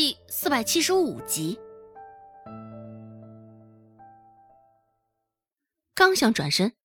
[0.00, 1.58] 第四百七十五集。
[5.92, 6.76] 刚想转身，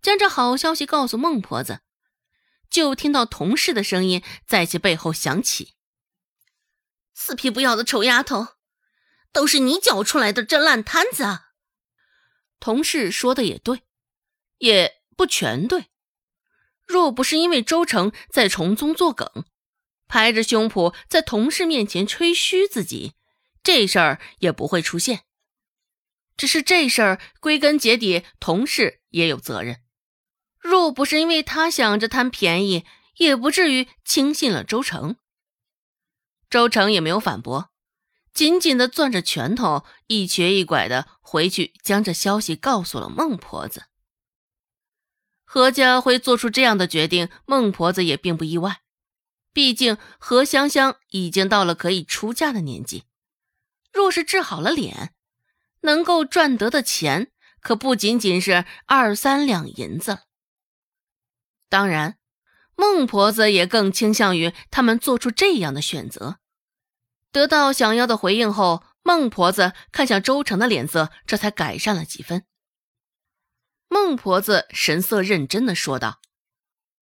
[0.00, 1.80] 将这好消息告诉孟婆子，
[2.70, 5.74] 就听到同事的声音在其背后响起
[7.12, 8.46] ：“死皮不要的丑丫头，
[9.32, 11.48] 都是你搅出来的这烂摊子！”啊！”
[12.60, 13.82] 同事说的也对，
[14.58, 15.86] 也不全对。
[16.86, 19.44] 若不是因为周成在从中作梗，
[20.12, 23.14] 拍着胸脯在同事面前吹嘘自己，
[23.62, 25.24] 这事儿也不会出现。
[26.36, 29.80] 只是这事儿归根结底，同事也有责任。
[30.60, 32.84] 若不是因为他想着贪便宜，
[33.16, 35.16] 也不至于轻信了周成。
[36.50, 37.70] 周成也没有反驳，
[38.34, 43.84] 紧紧的攥着拳头，一瘸一拐的回去，将这消息告诉了孟婆子。
[45.46, 48.81] 何家会做出这样的决定，孟婆子也并不意外。
[49.52, 53.04] 毕竟何香香已经到了可以出嫁的年纪，
[53.92, 55.14] 若是治好了脸。
[55.84, 60.20] 能够赚得的钱可不仅仅是二三两银子。
[61.68, 62.18] 当然，
[62.76, 66.38] 孟婆子也更倾向于他们做出这样的选择。
[67.32, 72.44] 得到想要的回应后，孟婆子看向周成的脸色这才改善了几分。
[73.88, 76.20] 孟婆子神色认真的说道：“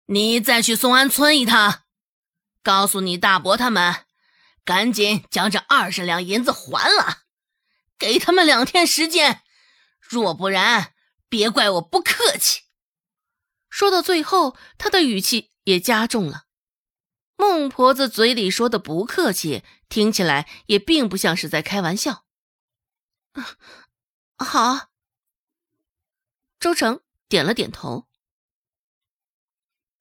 [0.08, 1.82] 你再去松安村一趟，
[2.64, 4.06] 告诉你大伯他们，
[4.64, 7.24] 赶紧将这二十两银子还了。”
[7.98, 9.44] 给他们两天时间，
[10.00, 10.96] 若不然，
[11.30, 12.64] 别怪我不客气。
[13.70, 16.46] 说到最后，他的语气也加重了。
[17.36, 22.26] 孟婆子嘴里说的不客气，听起来也并不像是在开玩笑。
[24.38, 24.90] 好，
[26.60, 28.08] 周成点了点头。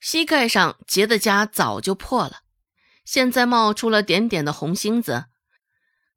[0.01, 2.45] 膝盖上结的痂早就破了，
[3.11, 5.25] 现在冒出了点点的红星子。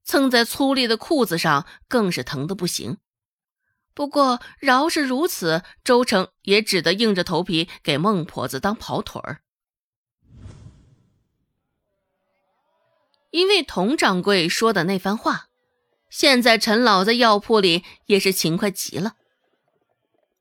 [0.03, 2.99] 蹭在粗粝的裤子上，更是疼得不行。
[3.95, 9.41] 不过饶是如此，周成也只得硬着头皮给孟婆子当跑腿儿。
[13.31, 15.47] 因为佟掌柜说的那番话，
[16.11, 19.13] 现在陈老在药铺里也是勤快极了。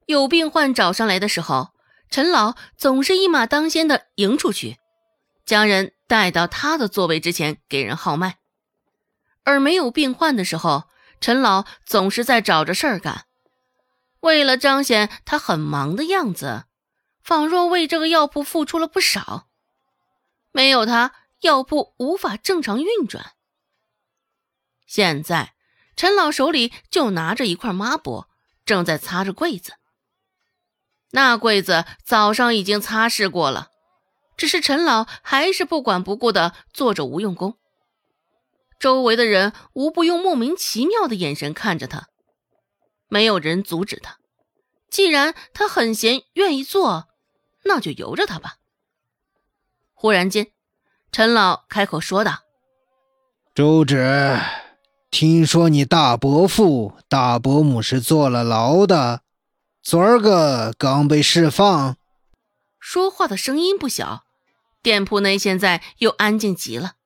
[0.05, 1.71] 有病患找上来的时候，
[2.11, 4.77] 陈老总是一马当先的迎出去，
[5.45, 8.39] 将人带到他的座位之前给人号脉。
[9.45, 10.85] 而没有病患的时候，
[11.21, 13.27] 陈老总是在找着事儿干。
[14.21, 16.67] 为了彰显他很忙的样子，
[17.25, 19.49] 仿若为这个药铺付出了不少。
[20.53, 23.33] 没有他，药铺无法正常运转。
[24.87, 25.55] 现在，
[25.97, 28.27] 陈老手里就拿着一块抹布，
[28.65, 29.73] 正在擦着柜子。
[31.11, 33.72] 那柜子早上已经擦拭过了，
[34.37, 37.57] 只是陈老还是不管不顾的做着无用功。
[38.79, 42.09] 周围的人无不用莫名其妙的眼神看着他，
[43.09, 44.19] 没有人阻止他。
[44.91, 47.09] 既然他很闲，愿意做，
[47.65, 48.57] 那就由着他吧。
[49.95, 50.49] 忽然间，
[51.13, 52.41] 陈老开口说道
[53.55, 54.41] ：“周芷，
[55.11, 59.23] 听说你大伯父、大伯母是坐了牢的，
[59.81, 61.97] 昨儿个刚被释放。”
[62.83, 64.27] 说话的声音不小，
[64.83, 66.97] 店铺内现在又安静极了。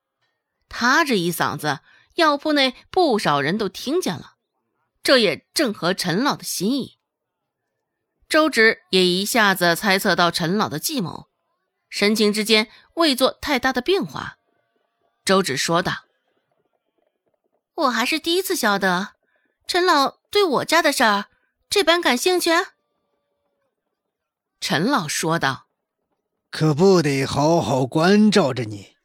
[0.67, 1.81] 他这一嗓子，
[2.15, 4.37] 药铺内不少人都听见了，
[5.03, 6.97] 这也正合陈老的心意。
[8.27, 11.29] 周芷也一下子猜测到陈老的计谋，
[11.89, 14.39] 神情之间未做太大的变化。
[15.23, 16.05] 周芷说道
[17.75, 19.13] ：“我还是第一次晓得，
[19.67, 21.25] 陈老对我家的事儿
[21.69, 22.49] 这般感兴趣。”
[24.59, 25.65] 陈老说道
[26.49, 28.95] ：“可不得好好关照着你。”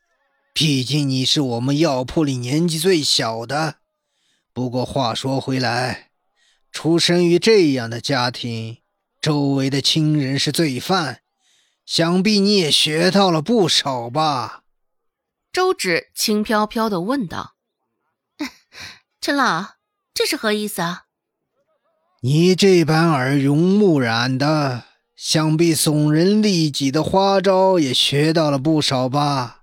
[0.54, 3.76] 毕竟你是我们药铺里年纪最小的。
[4.52, 6.10] 不过话说回来，
[6.70, 8.82] 出生于这样的家庭，
[9.18, 11.22] 周围的亲人是罪犯，
[11.86, 14.64] 想必你也学到了不少吧？
[15.50, 17.54] 周芷轻飘飘的问道
[19.20, 19.76] ：“陈老，
[20.12, 21.04] 这是何意思啊？”
[22.20, 24.84] 你这般耳濡目染的，
[25.24, 29.62] 想必耸人利己的花招也学到了不少吧？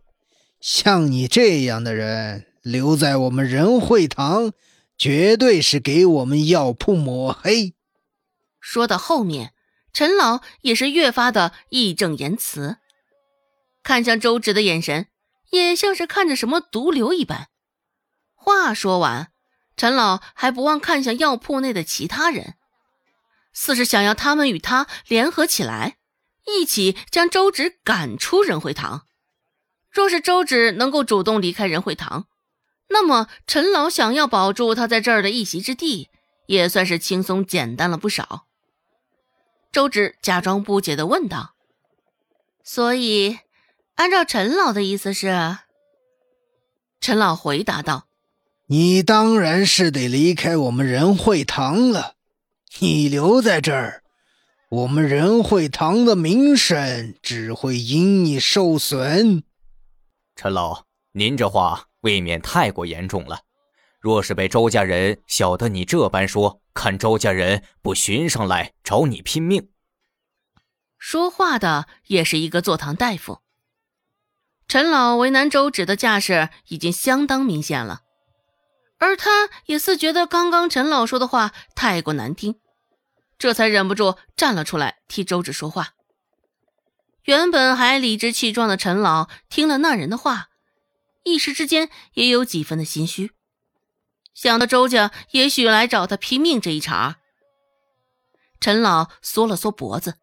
[0.62, 4.54] 像你这样的人留在我们仁惠堂，
[4.98, 7.74] 绝对是给我们药铺抹黑。
[8.62, 9.52] 说到后面，
[9.92, 12.78] 陈老也是越发的义正言辞，
[13.84, 15.08] 看向周芷的眼神
[15.52, 17.50] 也像是看着什么毒瘤一般。
[18.34, 19.34] 话说完，
[19.76, 22.54] 陈老还不忘看向药铺内的其他人，
[23.62, 25.98] 似是想要他们与他联合起来，
[26.48, 29.06] 一起将周芷赶出仁惠堂。
[29.92, 32.28] 若是周芷能够主动离开仁惠堂，
[32.88, 36.08] 那么陈老想要保住他在这儿的一席之地，
[36.48, 38.46] 也算是轻松简单了不少。
[39.74, 41.56] 周芷假装不解的问道
[42.64, 43.40] ：“所以，
[43.96, 45.58] 按照陈老的意思是？”
[47.02, 48.08] 陈老回答道
[48.68, 52.16] ：“你当然是得离开我们仁惠堂了。
[52.78, 54.04] 你留在这儿，
[54.70, 59.44] 我们仁惠堂的名声只会因你受损。”
[60.38, 63.42] 陈老，您这话未免太过严重了。
[64.00, 69.70] 若是被周家人晓得你这般说，看周家人不寻上来找你拼命。
[70.98, 73.40] 说话的也是一个坐堂大夫。
[74.70, 78.04] 陈老为难周芷的架势已经相当明显了，
[79.00, 82.60] 而他也似觉得刚刚陈老说的话太过难听，
[83.38, 85.94] 这才忍不住站了出来替周芷说话。
[87.24, 90.50] 原本还理直气壮的陈老听了那人的话，
[91.24, 93.32] 一时之间也有几分的心虚，
[94.34, 97.18] 想到周家也许来找他拼命这一茬，
[98.60, 100.16] 陈老缩了缩脖子。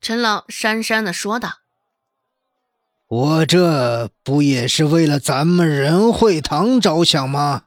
[0.00, 1.60] 陈老讪讪的说道。
[3.06, 7.64] 我这不也是为了咱们仁惠堂着想吗？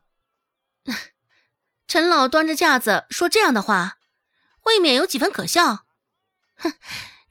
[1.94, 4.00] 陈老端着架子说这样的话，
[4.64, 5.86] 未免有几分可笑。
[6.56, 6.74] 哼，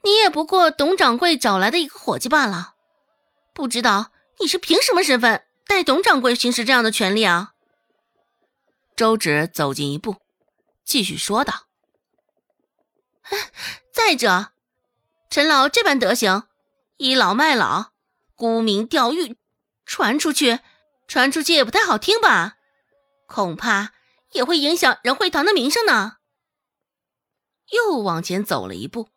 [0.03, 2.75] 你也不过董掌柜找来的一个伙计罢了，
[3.53, 7.55] 不知道你是凭什么身份代董掌柜行使这样的权利啊？
[8.95, 10.15] 周芷走近一步，
[10.85, 11.67] 继续说道
[13.91, 14.53] ：“再者，
[15.29, 16.43] 陈老这般德行，
[16.95, 17.91] 倚老卖老。”
[18.33, 19.35] 沽名钓誉，
[19.85, 20.61] 传出去，
[21.05, 22.55] 传出去也不太好听吧？
[23.27, 23.91] 恐怕
[24.33, 26.17] 也会影响仁惠堂的名声呢。
[27.71, 29.09] 又往前走了一步，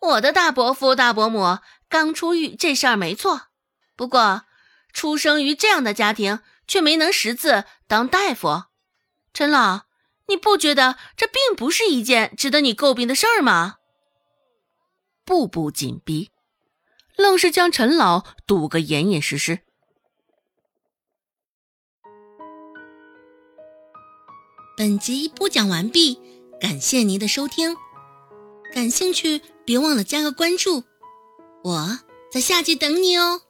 [0.00, 1.58] 我的大伯父、大伯母
[1.88, 3.48] 刚出狱，这事儿没错。
[3.96, 4.42] 不过，
[4.92, 8.64] 出生于这样的家庭，却没能识字当大夫。
[9.32, 9.82] 陈老，
[10.26, 13.76] 你不觉得这并不是一件值得你诟病的事儿吗？
[15.24, 16.30] 步步紧逼。
[17.16, 19.64] 愣是将陈老堵个严严实实。
[24.78, 26.20] 本集播讲完毕，
[26.60, 27.74] 感谢您的收听。
[28.72, 30.84] 感兴趣别忘了加个关注，
[31.64, 31.98] 我
[32.30, 33.40] 在下集等你哦。